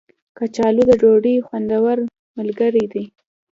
کچالو 0.37 0.83
د 0.89 0.91
ډوډۍ 1.01 1.35
خوندور 1.47 1.97
ملګری 2.37 2.85
دی 2.93 3.03